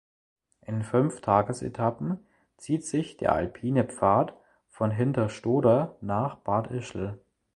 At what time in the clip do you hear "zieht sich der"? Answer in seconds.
2.57-3.33